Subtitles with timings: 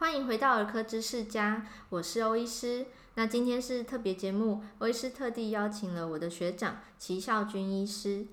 [0.00, 2.86] 欢迎回到儿科知识家，我是欧医师。
[3.16, 8.26] 那今天是特别节目，欧医师特地邀请了我的学长齐孝军医师。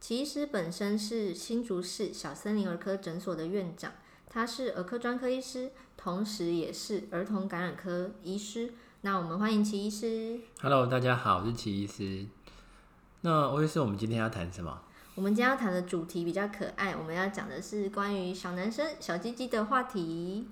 [0.00, 3.92] 齐医师本身是新竹市小森林儿科诊所的院长，
[4.30, 8.72] 他是儿科专科医师，同时也是儿童感染科医师。
[9.02, 10.40] 那我们欢迎齐医师。
[10.62, 12.24] Hello，大家好，我是齐医师。
[13.20, 14.80] 那欧医师，我们今天要谈什么？
[15.16, 20.48] 我们今天要谈的主题比较可爱，我们要讲的是关于小男生小鸡鸡的话题。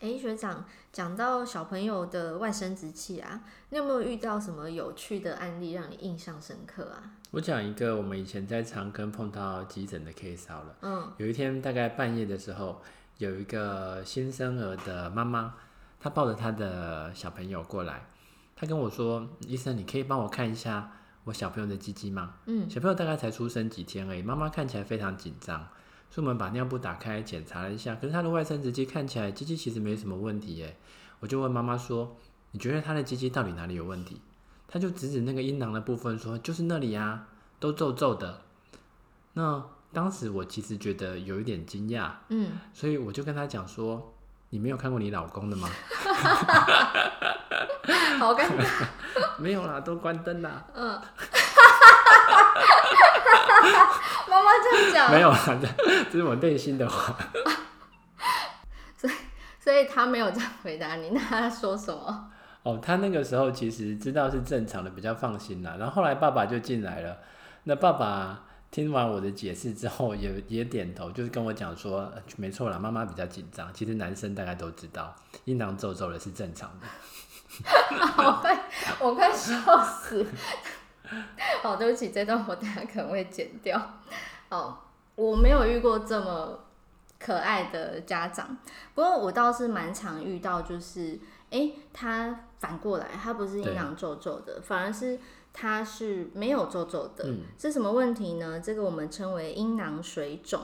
[0.00, 7.12] 哎，学长，讲到小朋友的外生殖器啊，你有没有遇到什么有趣的案例让你印象深刻啊？
[7.30, 10.76] 我讲一个我们以前在长庚碰到急诊的 case 好了。
[10.82, 12.82] 嗯，有一天大概半夜的时候，
[13.16, 15.54] 有一个新生儿的妈妈，
[15.98, 18.06] 她抱着她的小朋友过来，
[18.54, 20.92] 她跟我说：“医生，你可以帮我看一下
[21.24, 25.66] 我小朋友的鸡鸡吗？”嗯，小朋友大概才出生几天而已，妈妈看起来非常紧张。
[26.10, 30.76] 所以我们把尿布打开检查了一下，可是他的外生殖器看起来鸡鸡其实没什么问题耶。
[31.20, 32.16] 我就问妈妈说
[32.52, 34.20] ：“你觉得他的鸡鸡到底哪里有问题？”
[34.68, 37.26] 他就指指那个阴囊的部分说：“就是那里啊，
[37.58, 38.42] 都皱皱的。”
[39.34, 44.14] 那当时我其实觉得有一点惊讶，嗯，所以我就跟他讲说
[44.50, 45.68] ：“你没有看过你老公的吗？
[48.18, 48.86] ”好尴尬。
[49.38, 50.66] 没有啦，都关灯啦。
[50.74, 51.00] 嗯。
[54.28, 55.60] 妈妈这样讲，没有啊，
[56.10, 57.16] 这是我内心的话。
[58.96, 59.12] 所以，
[59.60, 62.30] 所以他没有这样回答你，那他说什么？
[62.62, 65.76] 哦，他那个时候其实知道是正常的，比较放心啦。
[65.78, 67.18] 然后后来爸爸就进来了，
[67.64, 73.72] 那爸爸听完我的解释之后也，也也点头，就是跟我讲说，没错啦，妈妈比较紧张。
[73.72, 76.86] 其实男生大概都知道，阴囊皱皱的是正常的。
[78.18, 78.60] 我快，
[78.98, 80.26] 我快笑死。
[81.62, 83.80] 好，对不起，这段我等下可能会剪掉。
[84.48, 84.76] 哦，
[85.14, 86.60] 我没有遇过这么
[87.18, 88.56] 可爱的家长，
[88.94, 91.18] 不过我倒是蛮常遇到，就是，
[91.50, 95.18] 哎，他反过来，他不是阴囊皱皱的，反而是
[95.52, 98.60] 他是没有皱皱的，嗯，是什么问题呢？
[98.60, 100.60] 这个我们称为阴囊水肿。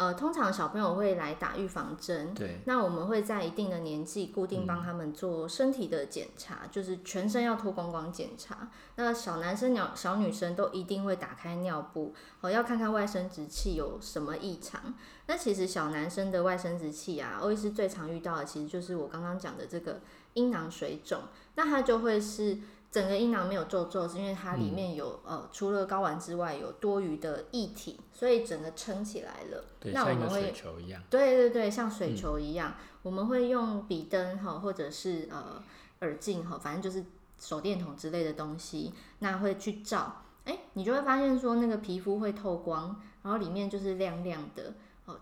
[0.00, 8.70] 呃，通常小朋友会来打预防针，对，那我们会在一定的年纪固定帮他们做身体的检查，嗯，就是全身要脱光光检查。
[8.96, 14.94] 那小男生、小小女生都一定会打开尿布，哦，要看看外生殖器有什么异常。
[15.26, 20.00] 那其实小男生的外生殖器啊，欧医师最常遇到的其实就是我刚刚讲的这个
[20.32, 21.24] 阴囊水肿，
[21.56, 22.56] 那它就会是。
[22.90, 29.64] 整个阴囊没有皱皱，是因为它里面有、嗯、呃，除了睾丸之外，有多余的液体，所以整个撑起来了。
[29.78, 31.02] 对，那我们会，像水球一样。
[31.08, 35.62] 对对对，像水球一样，嗯、我们会用笔灯哈，或者是呃
[36.00, 37.04] 耳镜哈，反正就是
[37.38, 44.74] 手电筒之类的东西，那会去照，哎，你就会发现说那个皮肤会透光，然后里面就是亮亮的。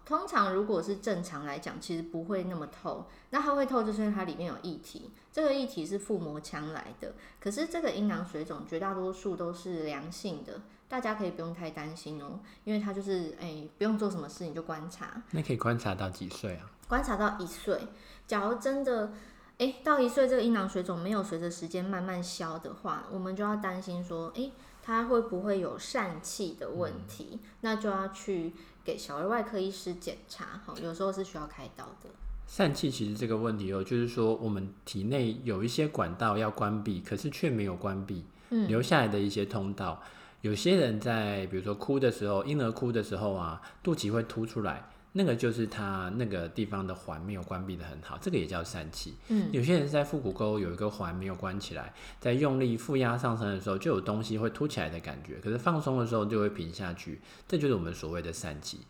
[0.04, 3.06] 通常如果是正常来讲，其实不会那么透。
[3.31, 5.10] 那它会透，就是因为它里面有液体。
[5.32, 7.15] 这个液体是腹膜腔来的。
[7.38, 15.22] 可是这个阴囊水肿绝大多数都是良性的，大家可以不用太担心哦，因为它就是哎，不用做什么事你就观察。
[15.31, 16.71] 那可以观察到几岁啊？
[16.88, 17.78] 观察到一岁。
[18.27, 19.12] 假如真的
[19.59, 24.50] 哎到一岁这个阴囊水肿没有随着时间慢慢消的话，我们就要担心说，哎，
[24.82, 27.28] 它会不会有疝气的问题？
[27.32, 28.54] 嗯、那就要去。
[28.88, 32.09] 给小儿外科医师检查，哈有时候是需要开刀的。
[32.49, 40.03] 疝气其实这个问题哦，就是说我们体内有一些管道要关闭，可是却没有关闭，嗯，留下来的一些通道。
[40.41, 44.88] 有些人在比如说哭的时候，婴儿哭的时候啊，肚脐会凸出来。
[45.13, 49.15] 那个就是他那个地方的环没有关闭的很好，这个也叫疝气。
[49.29, 58.81] 嗯，有些人在腹股沟有一个环没有关起来，在用力负压上升的时候，就有东西会凸起来的感觉，可是放松的时候就会平下去，这就是我们所谓的疝气。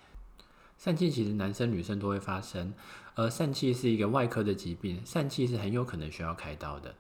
[0.83, 2.73] 疝气其实男生女生都会发生，
[3.15, 6.95] 而疝气是一个外科的疾病，疝气是很有可能需要开刀的。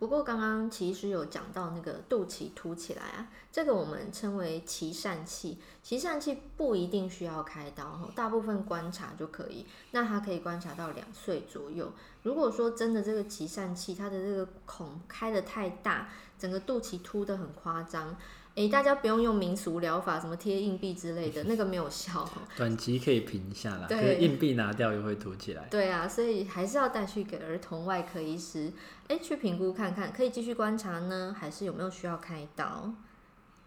[0.00, 5.58] 不过刚刚其实有讲到那个肚脐凸起来啊，这个我们称为脐疝气。
[5.84, 9.66] 脐疝气不一定需要开刀，大部分观察就可以。
[9.90, 11.92] 那它可以观察到两岁左右。
[12.22, 16.08] 如果说真的这个脐疝气，它的这个孔开得太大，
[16.38, 18.16] 整个肚脐凸得很夸张。
[18.60, 22.28] 诶，大家不用用民俗疗法，什么贴硬币之类的，那个没有效。
[22.58, 25.66] 短期可以平下来，对，硬币拿掉又会凸起来。
[25.70, 28.70] 对啊，所以还是要带去给儿童外科医师，
[29.08, 32.92] 诶，去评估看看，可以继续观察呢，还是有没有需要开刀？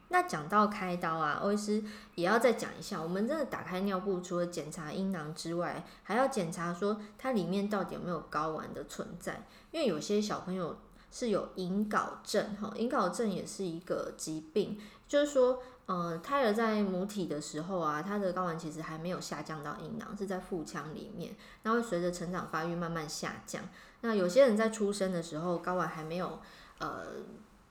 [0.09, 10.77] 那讲到开刀啊，欧医师也要再讲一下，我们真的打开尿布，除了检查阴囊之外，还要检查说它里面到底有没有睾丸的存在，因为有些小朋友。
[11.13, 23.61] 是有隐睾症哈，隐睾症也是一个疾病，就是说，呃，胎儿在母体的时候啊，他的睾丸其实还没有下降到阴囊，是在腹腔里面，那会随着成长发育慢慢下降。
[24.01, 26.39] 那有些人在出生的时候，睾丸还没有
[26.79, 27.03] 呃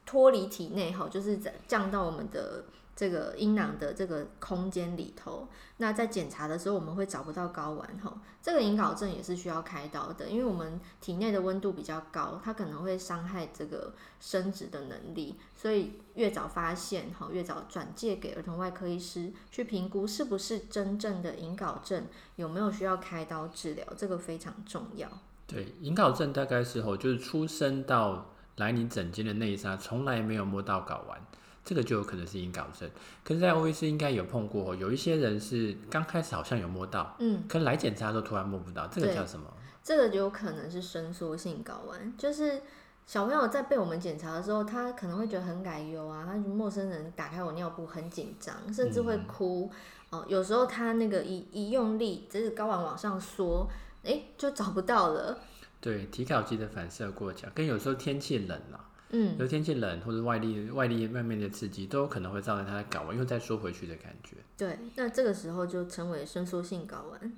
[0.07, 2.63] 脱离体内哈，就是在降到我们的。
[3.03, 22.05] 这个阴囊的这个空间里头，那在检查的时候，我们会找不到睾丸吼，这个隐睾症也是需要开刀的，因为我们体内的温度比较高，它可能会伤害这个生殖的能力，所以越早发现哈，越早转介给儿童外科医师去评估是不是真正的隐睾症，
[22.37, 25.09] 有没有需要开刀治疗，这个非常重要。
[25.49, 31.21] 对，隐睾症大概是吼，就是出生到来你诊间的那一刹，从来没有摸到睾丸。
[31.65, 32.91] 这个就有可能是隐睾症，
[33.25, 39.47] 可是，在欧医师应该有碰过，有一些人是刚开始好像有摸到，嗯，可是来检查的时候突然摸不到，这个叫什么？
[39.83, 42.61] 这个就有可能是伸缩性睾丸，就是
[43.07, 49.71] 小朋友在被我们检查的时候，他可能会觉得很改忧啊，他陌生人打开我尿布很紧张，甚至会哭，
[50.11, 53.69] 哦、嗯呃，有时候他那个一一用力，就是睾丸往上缩，
[54.03, 55.39] 哎，就找不到了。
[55.81, 58.81] 对，体考肌的反射过强，跟有时候天气冷了。
[59.13, 64.37] 嗯，有天气冷或者外力外力外面的刺激，都有可能会造成它的睾丸又再缩回去的感觉。
[64.57, 67.33] 对，那这个时候就称为伸缩性睾丸。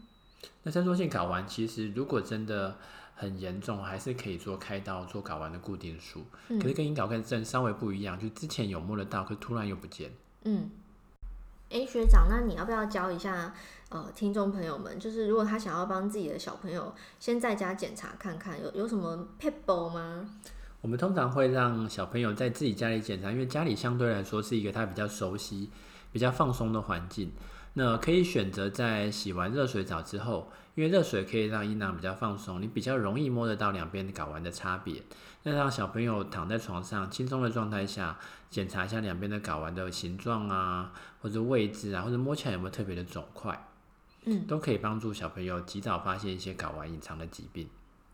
[0.62, 2.76] 那伸缩性睾丸其实如果真的
[3.16, 6.24] 很严重，还是可以做开刀做睾丸的固定术。
[6.48, 6.58] 嗯。
[6.60, 10.12] 可是跟阴睾症稍微不一样，就之前有摸得到，可突然又不见。
[10.44, 10.70] 嗯。
[11.70, 13.52] 哎，学长，那你要不要教一下
[13.88, 20.30] 呃听众朋友们，就是如果他想要帮自己的小朋友先在家检查看看，有有什么 p e p l e 吗？
[20.84, 25.70] 我们通常会让小朋友在自己家里检查，因为家里相对来说是一个他比较熟悉、
[26.12, 27.32] 比较放松的环境。
[27.72, 35.02] 那可以选择在洗完热水澡之后，因为热水可以让阴囊比较放松，你比较容易摸得到两边睾丸的差别。
[35.44, 38.18] 那让小朋友躺在床上轻松的状态下，
[38.50, 40.92] 检查一下两边的睾丸的形状啊，
[41.22, 43.68] 或者位置啊，或者摸起来有没有特别的肿块，
[44.26, 47.66] 嗯，都可以帮助小朋友及早发现一些睾丸隐藏的疾病。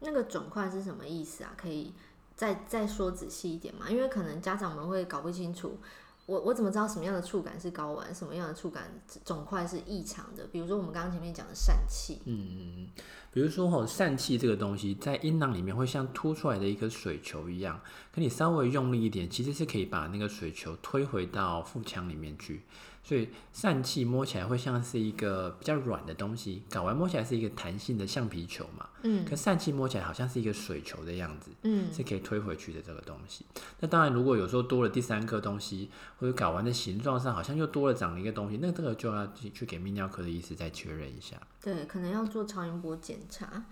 [0.03, 1.51] 那个肿块是什么意思啊？
[1.57, 1.93] 可以。
[2.41, 5.77] 再再说仔细一点嘛，因为可能家长们会搞不清楚，
[6.25, 8.85] 我我怎么知道什么样的触感是睾丸，什么样的触感
[9.27, 10.47] 肿块是异常的？
[10.47, 12.89] 比如说我们刚刚前面讲的疝气，嗯嗯嗯，
[13.31, 17.79] 比如说吼疝气这个东西在阴囊里面会像凸出来的一颗水球一样，
[18.11, 22.63] 可你稍微用力一点，其实是可以把那个水球推回到腹腔里面去。
[23.03, 33.45] 所以疝气摸起来会像是一个比较软的东西，睾丸摸起来是一个弹性的橡皮球嘛，嗯，可疝气摸起来好像是一个水球的样子，嗯，是可以推回去的这个东西。
[33.81, 41.37] 那当然，如果有时候多了第三颗东西，或者睾丸的形状上好像又多了长了一个东西，那这个就要去给泌尿科的医师再确认一下。
[41.61, 43.65] 对，可能要做超音波检查。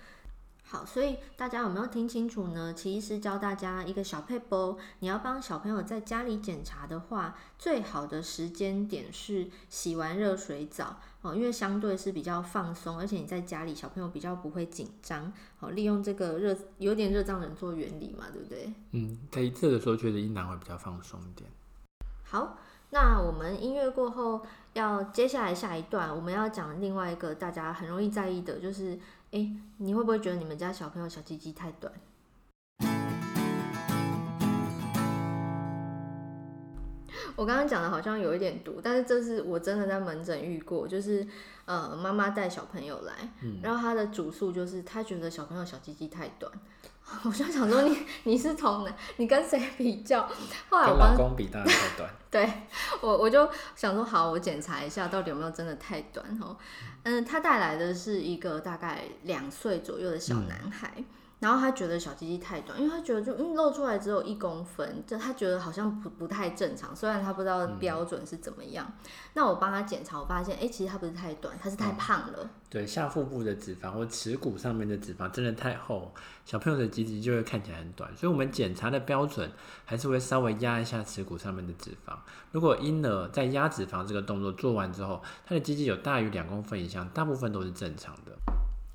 [0.71, 2.75] 好，所以大家有没有听清楚呢？
[2.75, 15.33] 齐医师教大家一个小撇步，你要帮小朋友在家里检查的话，最好的时间点是洗完热水澡哦，因为相对是比较放松，而且你在家里小朋友比较不会紧张。
[15.57, 18.71] 好，利用这个热有点热胀冷缩原理嘛，对不对？
[18.91, 21.49] 嗯，在这的时候觉得阴囊会比较放松一点。
[22.25, 22.59] 好，
[22.91, 24.45] 那我们音乐过后
[24.75, 28.99] 要接下来下一段，我们要讲另外一个大家很容易在意的，就是。
[29.33, 31.93] 哎，你会不会觉得你们家小朋友小鸡鸡太短？
[37.39, 41.25] 我刚刚讲的好像有一点毒，但是这是我真的在门诊遇过，就是
[41.67, 46.51] 呃妈妈带小朋友来，嗯、然后她的主诉就是她觉得小朋友小鸡鸡太短。
[47.23, 48.93] 我就想说你你是从哪？
[49.19, 50.29] 你跟谁比较？
[50.69, 52.11] 后来我老公比当然太短。
[52.29, 52.53] 对，
[53.01, 56.57] 我我就想说好，我检查一下到底有没有真的太短哦。
[57.05, 60.93] 嗯，他带来的是一个大概两岁左右的小男孩。
[60.97, 61.05] 嗯
[61.41, 66.95] 然后他觉得小鸡鸡太短，因为他觉得就嗯露出来只有一公分，就他觉得好像不不太正常。
[66.95, 72.39] 虽然他不知道标准是怎么样，嗯、那我帮他检查，我发现哎，其实他不是太短，他是太胖了。
[72.43, 76.13] 嗯、对，下腹部的脂肪或耻骨上面的脂肪真的太厚，
[76.45, 78.11] 小朋友的鸡鸡就会看起来很短。
[78.17, 79.49] 所以我们检查的标准
[79.85, 82.15] 还是会稍微压一下耻骨上面的脂肪。
[82.51, 88.33] 如果婴儿在压脂肪这个动作做完之后，他的鸡鸡有大于两公分以上，大部分都是正常的。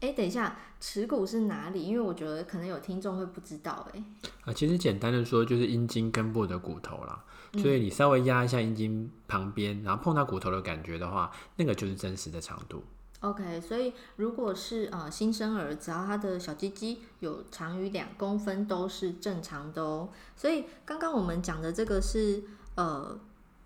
[0.03, 1.81] 哎，等一下，耻骨是哪里？
[1.81, 3.88] 因为我觉得可能有听众会不知道。
[3.93, 4.03] 哎，
[4.43, 7.24] 啊，其实简单的说就是阴茎根部的骨头啦。
[7.53, 12.83] 所以你稍微压一下阴茎旁边，然后碰到骨头的感觉的话，那个就是真实的长度。
[13.22, 20.10] OK，所以如果是呃新生儿，只要他的小鸡鸡有长于两公分，都是正常的哦。
[20.36, 22.43] 所以刚刚我们讲的这个是
[22.75, 23.17] 呃。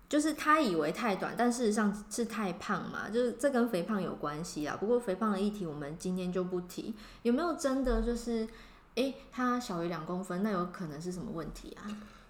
[0.08, 4.76] 就是他以为太短，但事实上是太胖嘛，就是这跟肥胖有关系啊。
[4.80, 6.94] 不过肥胖的议题我们今天就不提。
[7.22, 8.48] 有没有真的就是，
[8.94, 11.84] 诶，他小于两公分，那有可能是什么问题啊？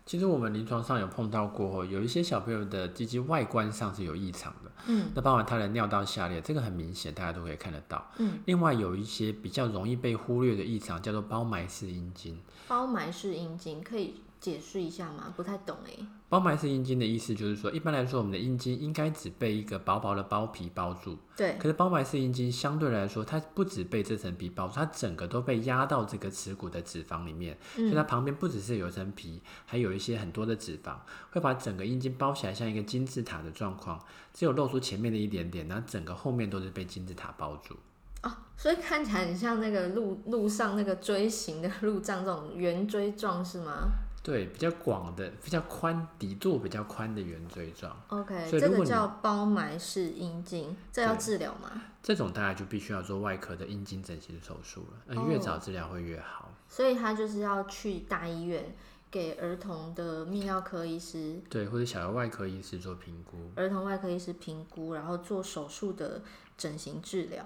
[0.04, 8.40] 其实我们临床上有碰到过，有一些小朋友的鸡鸡外观上是有异常的，嗯，那包含他的尿道下裂，这个很明显，大家都可以看得到，嗯。
[8.46, 12.40] 另外有一些比较容易被忽略的异常，叫做包埋式阴茎。
[12.66, 15.32] 包埋式阴茎可以解释一下吗？
[15.36, 16.06] 不太懂哎。
[16.28, 21.16] 包埋式阴茎的意思就是说，一般来说，我们的阴茎应该只被一个薄薄的包皮包住。
[21.34, 21.56] 对。
[21.58, 30.96] 可是包埋式阴茎相对来说，它不只被这层皮包住，它整个都被压到这个耻骨的脂肪里面，嗯、所以它旁边不只是有一层皮，还有一些很多的脂肪，
[31.30, 33.98] 会把整个阴茎包起来，像一个金字塔的状况，
[34.34, 37.74] 只有露出前面的一点点，然后整个后面都是被金字塔包住。
[38.22, 43.88] 哦，所以看起来很像那个路路上那个锥形的路障这种圆锥状是吗？
[44.28, 47.96] 对，比较广的、比较宽底座比较宽的圆锥状。
[48.08, 51.70] OK，这个叫包埋式阴茎，这要治疗吗？
[52.02, 54.98] 这种大概就必须要做外科的阴茎整形手术了。
[55.06, 56.52] 嗯，越早治疗会越好。
[56.68, 58.76] 所以他就是要去大医院
[59.10, 63.50] 给儿童的泌尿科医师，对，或者小儿外科医师做评估。
[63.56, 66.20] 儿童外科医师评估，然后做手术的
[66.58, 67.42] 整形治疗。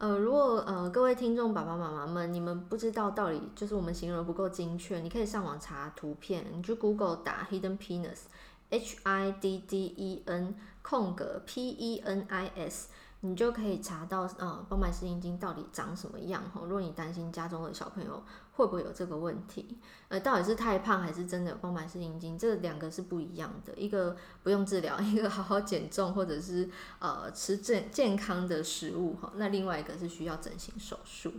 [0.00, 12.50] 呃，如果呃各位听众爸爸妈妈们，你们不知道到底就是我们形容不够精确，你可以上网查图片，你去 Google 打 hidden penis，H I D D E N 空格 P E N I
[12.56, 12.88] S。
[13.22, 16.62] 你就可以查到，呃，包埋式阴茎到底长什么样哈？
[16.62, 18.22] 如果你担心家中的小朋友
[18.60, 23.72] 会不会有这个问题，呃，到底是太胖还是真的有包埋式阴茎，这两个是不一样的。
[23.76, 29.32] 一个不用治疗， 一个好好减重或者是呃吃健健康的食物哈。
[29.36, 31.32] 那另外一个是需要整形手术。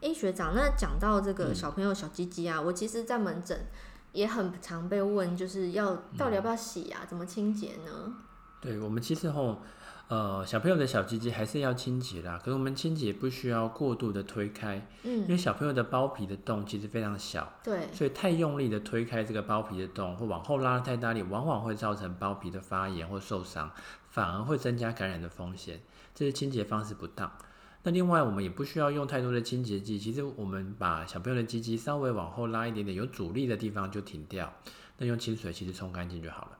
[0.00, 3.66] 诶，学长，那讲到这个小朋友小鸡鸡啊，嗯、我其实在门诊
[4.12, 7.04] 也很常被问，就是要到底要不要洗啊？
[7.08, 8.14] 怎么清洁呢？
[8.60, 9.58] 对，我们其实吼。
[10.10, 23.70] 呃，小朋友的小鸡鸡还是要清洁啦，可是我们清洁不需要过度的推开，嗯，因为小朋友的包皮的洞其实非常小，对，所以太用力的推开这个包皮的洞，或往后拉太大力，往往会造成包皮的发炎或受伤，
[24.08, 25.80] 反而会增加感染的风险，
[26.12, 27.30] 这是清洁方式不当。
[27.84, 34.52] 那另外，我们也不需要用太多的清洁剂，其实我们把小朋友的鸡鸡稍微往后拉一点点，有阻力的地方就停掉，
[34.98, 36.58] 那用清水其实冲干净就好了。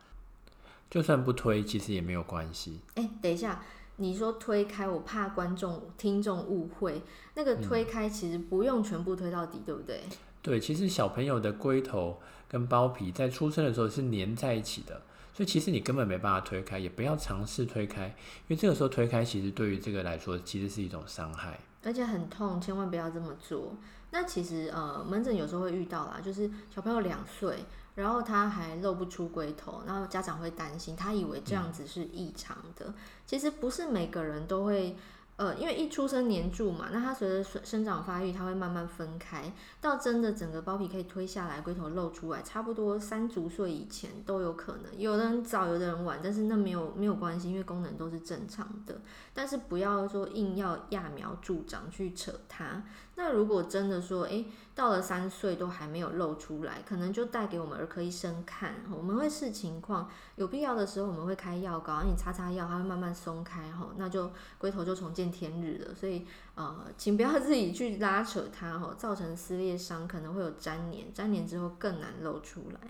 [0.90, 2.80] 就算不推，其实也没有关系。
[2.96, 3.62] 哎、欸，等一下，
[3.96, 7.00] 你说推开，我怕观众、听众误会。
[7.34, 10.02] 那个推开其实不用全部推到底，嗯、对不对？
[10.42, 15.00] 对，其实小朋友的龟头跟包皮在出生的时候是粘在一起的，
[15.32, 23.76] 所以其实你根本没办法推开，也不要尝试推开，因为这个时候推开其实对于这个来说其实是一种伤害，而且很痛，千万不要这么做。
[24.10, 27.64] 那其实呃，门诊有时候会遇到啦，就是小朋友两岁。
[28.00, 32.86] 然后他还露不出龟头，然后家长会担心，他以为这样子是异常的。
[32.86, 32.94] 嗯、
[33.26, 34.96] 其实不是每个人都会，
[35.36, 44.98] 呃，因为一出生黏住嘛，那他随着生长发育，他会慢慢分开，到真的整个包皮可以推下来，龟头露出来，差不多三足岁以前都有可能。
[44.98, 49.00] 有的人早，有的人晚，但是那没有没有关系，因为功能都是正常的。
[49.32, 52.82] 但是不要说硬要揠苗助长去扯它。
[53.22, 65.94] 那如果真的说，诶，到了三岁都还没有露出来，可能就带给我们儿科医生看，我们会视情况，有必要的时候我们会开药膏，你擦擦药，它会慢慢松开，吼，那就龟头就重见天日了。
[65.94, 72.80] 所以，呃，请不要自己去拉扯它，吼，造成撕裂伤，可能会有粘连，粘连之后更难露出来。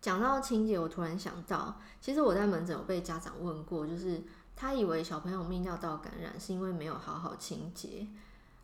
[0.00, 4.22] 讲到清洁，我突然想到，其实我在门诊有被家长问过，就是。
[4.60, 8.06] 他以为小朋友泌尿道感染是因为没有好好清洁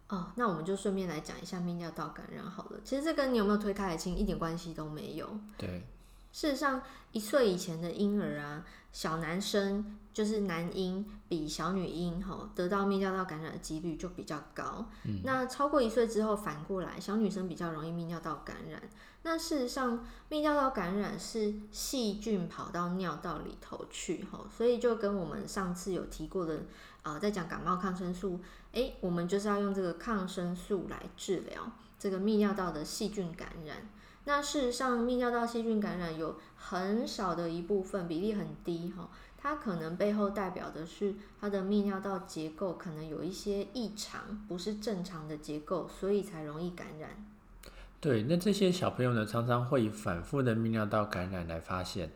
[0.09, 2.79] 哦，那我们就顺便来讲一下泌尿道感染好了。
[2.85, 5.27] 其实这跟你有没有推开来清一点关系都没有。
[5.57, 5.87] 对，
[6.37, 8.63] 事实上一岁以前的婴儿啊，
[8.93, 14.85] 小男生就是男婴比小女婴哈得到泌尿道感染的几率就比较高。
[15.05, 18.83] 嗯，那超过一岁之后，反过来小女生比较容易泌尿道感染。
[19.23, 26.57] 那事实上，泌尿道感染是细菌跑到尿道里头去，吼，所以就跟我们上次有提过的，
[27.01, 28.39] 啊、呃，在讲感冒抗生素，
[28.73, 33.89] 诶，我们就是要用这个抗生素来治疗这个泌尿道的细菌感染。
[34.29, 47.25] 那事实上，泌尿道细菌感染有很少的一部分，比例很低，哈，它可能背后代表的是它的泌尿道结构可能有一些异常，不是正常的结构，所以才容易感染。
[48.01, 52.11] 对，那这些小朋友呢，常常会以反复的泌尿道感染来发现。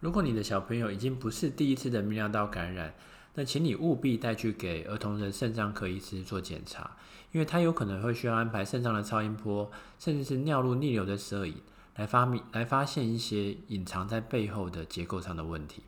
[0.00, 2.94] 如果你的小朋友已经不是第一次的泌尿道感染，
[3.34, 6.90] 那请你务必带去给儿童的肾脏科医师做检查，
[7.32, 11.56] 因为他有可能会需要安排肾脏的超音波，甚至是尿路逆流的摄影，
[11.96, 15.82] 来发明来发现一些隐藏在背后的结构上的问题。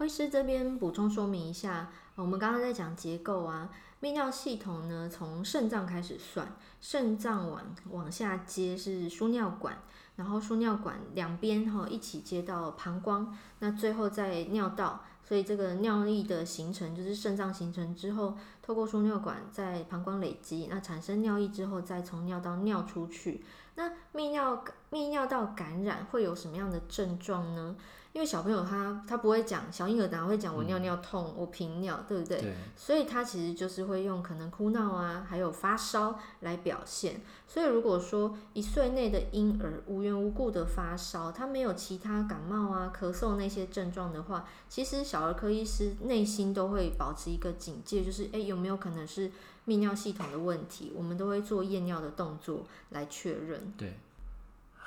[0.00, 9.78] 医师这边补充说明一下，我们刚刚在讲结构啊，泌尿系统呢，从肾脏开始算，肾脏往往下接是输尿管，
[10.16, 23.42] 然后输尿管两边哈一起接到膀胱，那最后在尿道，所以这个尿液的形成就是肾脏形成之后，透过输尿管在膀胱累积，那产生尿液之后再从尿道尿出去。
[23.74, 27.74] 那泌尿泌尿道感染会有什么样的症状呢？
[28.16, 32.40] 因为小朋友他他不会讲，小婴儿哪会讲我尿尿痛，嗯、我频尿，对不对？
[32.40, 32.54] 对。
[32.74, 37.20] 所以他其实就是会用可能哭闹啊，还有发烧来表现。
[37.46, 49.30] 所以如果说一岁内的婴儿无缘无故的发烧，他没有其他感冒啊、咳嗽那些症状的话，其实小儿科医师内心都会保持一个警戒，就是诶，有没有可能是
[49.66, 50.90] 泌尿系统的问题？
[50.96, 53.74] 我们都会做验尿的动作来确认。
[53.76, 53.98] 对。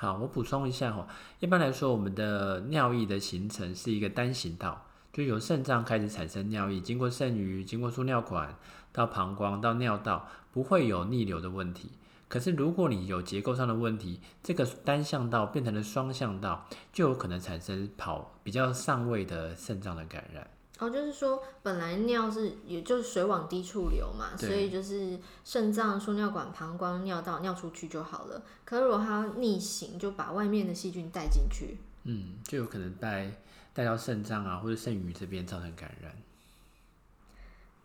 [0.02, 1.06] 好，我补充一下哈，
[1.40, 8.56] 一般来说，我们的尿液的形成是一个单行道，就由肾脏开始产生尿液，经过肾盂，经过输尿管，
[8.94, 11.90] 到膀胱，到尿道，不会有逆流的问题。
[12.28, 20.48] 可是如果你有结构上的问题，这个单向道变成了双向道，就有可能产生跑比较上位的肾脏的感染。
[20.80, 28.42] 哦，就是说，本来尿是也就是水往低处流嘛，所以就是肾脏、输尿管、膀胱、尿道尿出去就好了。
[28.64, 33.30] 可如果它逆行，就把外面的细菌带进去，嗯，就有可能带
[33.74, 36.12] 带到肾脏啊或者肾盂这边造成感染。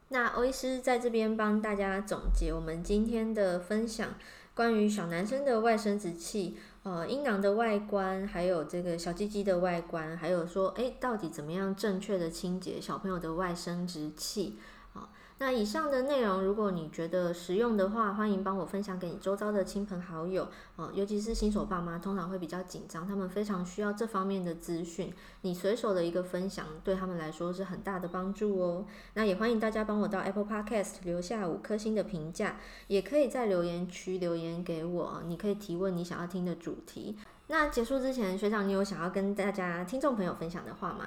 [0.07, 4.13] 那欧医师在这边帮大家总结我们今天的分享，
[4.53, 6.55] 关于小男生的外生殖器。
[6.85, 14.59] 呃，阴囊的外观，还有这个小鸡鸡的外观，还有说，哎，到底怎么样正确的清洁小朋友的外生殖器
[14.93, 15.09] 啊？
[15.37, 20.89] 那以上的内容，如果你觉得实用的话，欢迎帮我分享给你周遭的亲朋好友哦。
[20.93, 25.13] 尤其是新手爸妈，通常会比较紧张，他们非常需要这方面的资讯。
[25.41, 28.85] 你随手的一个分享，对他们来说是很大的帮助哦。
[29.15, 37.17] 那也欢迎大家帮我到 Apple Podcast 留下五颗星的评价，也可以在留言区留言给我，你可以提问你想要听的主题。
[37.47, 41.03] 那结束之前，学长，你有想要跟大家听众朋友分享的话吗？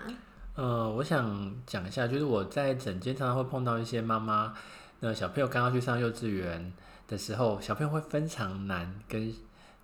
[0.59, 4.53] 呃，我想讲一下，就是我在整间常常会碰到一些妈妈，
[4.99, 6.73] 那小朋友刚刚去上幼稚园
[7.07, 9.33] 的时候，小朋友会非常难跟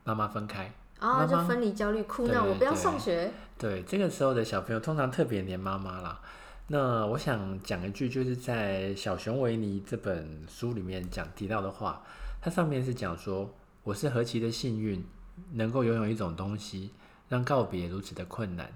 [0.02, 0.66] 妈妈分开，
[0.98, 3.30] 哦，妈妈就分离焦虑，哭闹，我不要上学。
[3.56, 6.20] 对，这个时候的小朋友通常特别黏妈妈啦。
[6.66, 12.02] 那我想讲一句，就是在《小熊维尼》这本书里面讲提到的话，
[12.42, 13.48] 它上面是讲说，
[13.84, 15.06] 我是何其的幸运，
[15.52, 16.90] 能够拥有一种东西，
[17.28, 18.68] 让告别如此的困难。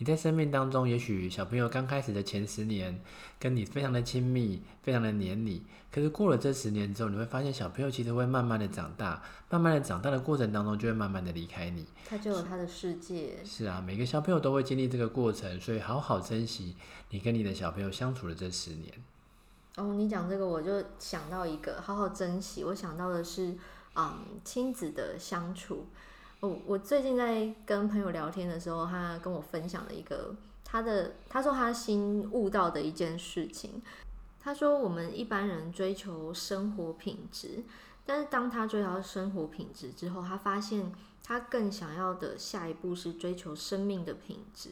[0.00, 2.98] 你在生命当中，也许小朋友刚开始的前十年
[3.38, 5.62] 跟你非常的亲密，非常的黏你。
[5.92, 11.84] 可是过了这十年之后，你会发现小朋友其实会慢慢的长大，慢慢的长大的过程当中，就会慢慢的离开你。
[12.08, 13.44] 他就有他的世界。
[13.44, 16.74] 是啊，每个小朋友都会经历这个过程，所以好好珍惜
[17.10, 18.90] 你跟你的小朋友相处的这十年。
[19.76, 22.64] 哦，你讲这个我就想到一个，好好珍惜。
[22.64, 23.54] 我想到的是，
[23.94, 25.84] 嗯，亲子的相处。
[26.40, 33.82] 我我最近在跟朋友聊天的时候，他跟我分享了一个他的，他说他新悟到的一件事情。
[34.40, 37.62] 他说我们一般人追求生活品质，
[38.06, 40.90] 但是当他追求生活品质之后，他发现
[41.22, 44.70] 他更想要的下一步是追求生命的品质。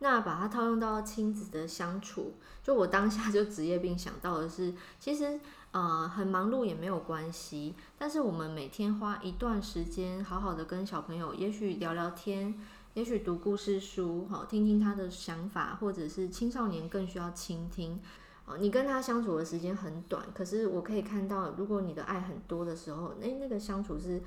[0.00, 5.40] 那把它套用到亲子的相处，就我当下就职业病想到的是，其实。
[5.70, 12.58] 呃，很忙碌也没有关系，但是我们每天花一段时间，好好的跟小朋友，也许聊聊天，
[12.94, 18.00] 也许读故事书，好，听听他的想法，或者是青少年更需要倾听。
[18.46, 24.22] 哦，你跟他相处的时间很短，可是我可以看到，如果你的爱很多的时候，那那个相处是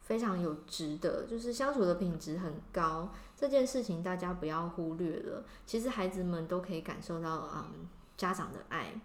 [0.00, 3.10] 非常有值的，就是相处的品质很高。
[3.36, 8.98] 这件事情大家不要忽略了，其实孩子们都可以感受到，嗯，家长的爱。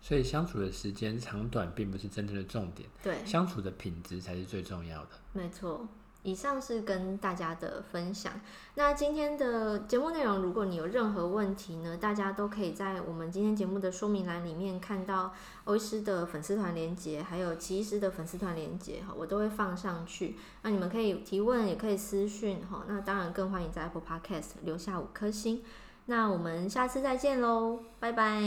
[0.00, 5.10] 所以相处的时间长短并不是真正的重点，对，相处的品质才是最重要的。
[5.32, 5.86] 没错，
[6.22, 8.32] 以上是跟大家的分享。
[8.74, 15.32] 那今天的节目内容，如果你有任何问题呢，大家都可以在我们今天节目的说明栏里面看到
[15.64, 20.36] 欧医师的粉丝团连接，还有齐医师的粉丝团连接，哈，我都会放上去。
[20.62, 22.84] 那你们可以提问，也可以私讯，哈。
[22.88, 25.62] 那当然更欢迎在 Apple Podcast 留下五颗星。
[26.10, 28.42] 那我们下次再见喽，拜拜，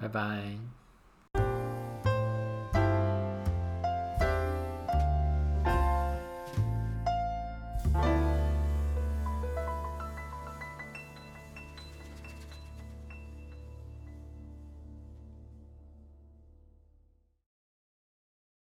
[0.00, 0.81] 拜拜。